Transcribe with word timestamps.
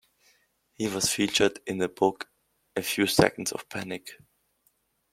He 0.73 0.87
was 0.87 1.13
featured 1.13 1.59
in 1.67 1.77
the 1.77 1.87
book 1.87 2.27
"A 2.75 2.81
Few 2.81 3.05
Seconds 3.05 3.51
of 3.51 3.69
Panic". 3.69 4.17